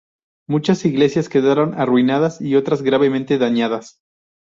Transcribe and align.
Muchas 0.49 0.83
iglesias 0.85 1.29
quedaron 1.29 1.75
arruinadas 1.79 2.41
y 2.41 2.55
otras 2.55 2.81
gravemente 2.81 3.37
dañadas. 3.37 4.01